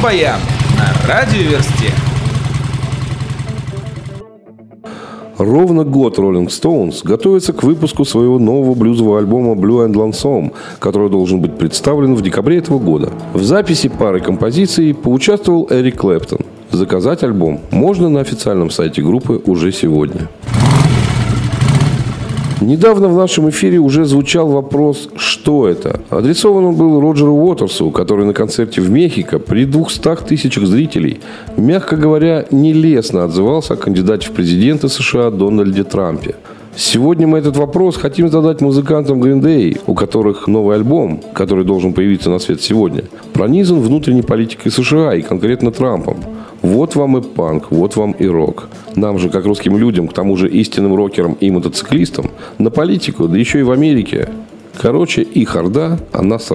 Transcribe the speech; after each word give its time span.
Рок-баян 0.00 0.40
на 0.78 1.08
радиоверсте. 1.08 1.92
Ровно 5.36 5.84
год 5.84 6.18
Rolling 6.18 6.46
Stones 6.46 7.00
готовится 7.04 7.52
к 7.52 7.62
выпуску 7.62 8.06
своего 8.06 8.38
нового 8.38 8.74
блюзового 8.74 9.18
альбома 9.18 9.52
Blue 9.52 9.86
and 9.86 9.92
Lonesome, 9.92 10.52
который 10.78 11.10
должен 11.10 11.40
быть 11.40 11.58
представлен 11.58 12.14
в 12.14 12.22
декабре 12.22 12.58
этого 12.58 12.78
года. 12.78 13.10
В 13.34 13.42
записи 13.42 13.88
пары 13.88 14.20
композиций 14.20 14.94
поучаствовал 14.94 15.66
Эрик 15.70 15.96
Клэптон. 15.96 16.40
Заказать 16.70 17.22
альбом 17.22 17.60
можно 17.70 18.08
на 18.08 18.20
официальном 18.20 18.70
сайте 18.70 19.02
группы 19.02 19.42
уже 19.44 19.70
сегодня. 19.70 20.28
Недавно 22.60 23.08
в 23.08 23.16
нашем 23.16 23.48
эфире 23.48 23.78
уже 23.78 24.04
звучал 24.04 24.48
вопрос 24.48 25.08
«Что 25.16 25.66
это?». 25.66 26.00
Адресован 26.10 26.66
он 26.66 26.74
был 26.74 27.00
Роджеру 27.00 27.32
Уотерсу, 27.32 27.90
который 27.90 28.26
на 28.26 28.34
концерте 28.34 28.82
в 28.82 28.90
Мехико 28.90 29.38
при 29.38 29.64
200 29.64 30.26
тысячах 30.28 30.66
зрителей, 30.66 31.20
мягко 31.56 31.96
говоря, 31.96 32.44
нелестно 32.50 33.24
отзывался 33.24 33.74
о 33.74 33.76
кандидате 33.76 34.28
в 34.28 34.32
президенты 34.32 34.90
США 34.90 35.30
Дональде 35.30 35.84
Трампе. 35.84 36.34
Сегодня 36.76 37.26
мы 37.26 37.38
этот 37.38 37.56
вопрос 37.56 37.96
хотим 37.96 38.28
задать 38.28 38.60
музыкантам 38.60 39.22
Day, 39.22 39.80
у 39.86 39.94
которых 39.94 40.46
новый 40.46 40.76
альбом, 40.76 41.22
который 41.32 41.64
должен 41.64 41.94
появиться 41.94 42.28
на 42.28 42.38
свет 42.38 42.60
сегодня, 42.60 43.04
пронизан 43.32 43.80
внутренней 43.80 44.22
политикой 44.22 44.68
США 44.68 45.14
и 45.14 45.22
конкретно 45.22 45.72
Трампом– 45.72 46.18
вот 46.62 46.94
вам 46.94 47.16
и 47.16 47.22
панк, 47.22 47.70
вот 47.70 47.96
вам 47.96 48.12
и 48.12 48.26
рок. 48.26 48.68
Нам 48.96 49.18
же, 49.18 49.30
как 49.30 49.44
русским 49.44 49.76
людям, 49.76 50.08
к 50.08 50.12
тому 50.12 50.36
же 50.36 50.48
истинным 50.48 50.94
рокерам 50.94 51.34
и 51.34 51.50
мотоциклистам, 51.50 52.30
на 52.58 52.70
политику, 52.70 53.28
да 53.28 53.38
еще 53.38 53.60
и 53.60 53.62
в 53.62 53.70
Америке. 53.70 54.28
Короче, 54.80 55.22
и 55.22 55.44
харда, 55.44 55.98
а 56.12 56.22
нас. 56.22 56.50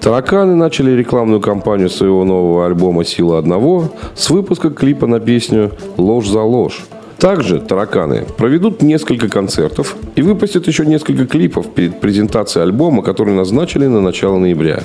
Тараканы 0.00 0.54
начали 0.54 0.90
рекламную 0.90 1.40
кампанию 1.40 1.88
своего 1.88 2.24
нового 2.24 2.66
альбома 2.66 3.04
«Сила 3.04 3.38
одного» 3.38 3.90
с 4.14 4.28
выпуска 4.28 4.68
клипа 4.68 5.06
на 5.06 5.18
песню 5.18 5.72
«Ложь 5.96 6.28
за 6.28 6.42
ложь». 6.42 6.84
Также 7.18 7.58
тараканы 7.58 8.26
проведут 8.36 8.82
несколько 8.82 9.30
концертов 9.30 9.96
и 10.14 10.20
выпустят 10.20 10.66
еще 10.66 10.84
несколько 10.84 11.26
клипов 11.26 11.72
перед 11.72 12.00
презентацией 12.00 12.64
альбома, 12.64 13.02
который 13.02 13.32
назначили 13.32 13.86
на 13.86 14.02
начало 14.02 14.38
ноября. 14.38 14.82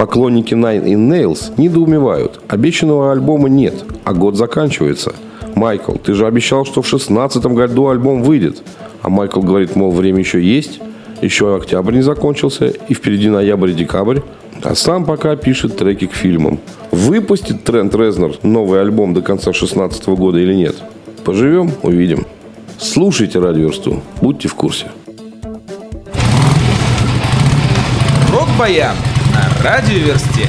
Поклонники 0.00 0.54
Nine 0.54 0.86
in 0.86 1.10
Nails 1.10 1.52
недоумевают. 1.58 2.40
Обещанного 2.48 3.12
альбома 3.12 3.50
нет, 3.50 3.84
а 4.04 4.14
год 4.14 4.34
заканчивается. 4.34 5.12
Майкл, 5.54 5.92
ты 5.92 6.14
же 6.14 6.26
обещал, 6.26 6.64
что 6.64 6.80
в 6.80 6.88
шестнадцатом 6.88 7.54
году 7.54 7.88
альбом 7.88 8.22
выйдет. 8.22 8.62
А 9.02 9.10
Майкл 9.10 9.42
говорит, 9.42 9.76
мол, 9.76 9.90
время 9.90 10.20
еще 10.20 10.42
есть. 10.42 10.80
Еще 11.20 11.54
октябрь 11.54 11.96
не 11.96 12.00
закончился, 12.00 12.68
и 12.68 12.94
впереди 12.94 13.28
ноябрь 13.28 13.72
и 13.72 13.74
декабрь. 13.74 14.20
А 14.62 14.74
сам 14.74 15.04
пока 15.04 15.36
пишет 15.36 15.76
треки 15.76 16.06
к 16.06 16.14
фильмам. 16.14 16.60
Выпустит 16.90 17.64
Трент 17.64 17.94
Резнер 17.94 18.38
новый 18.42 18.80
альбом 18.80 19.12
до 19.12 19.20
конца 19.20 19.50
2016 19.52 20.06
года 20.08 20.38
или 20.38 20.54
нет? 20.54 20.76
Поживем, 21.26 21.72
увидим. 21.82 22.24
Слушайте 22.78 23.38
Радиоверсту, 23.38 24.00
будьте 24.22 24.48
в 24.48 24.54
курсе. 24.54 24.86
Рок-баян 28.32 28.96
на 29.32 29.62
радиоверсте. 29.62 30.48